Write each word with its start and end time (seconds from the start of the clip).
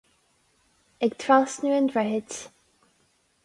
Ag 1.03 1.11
trasnú 1.21 1.69
an 1.77 1.89
droichid. 1.91 2.29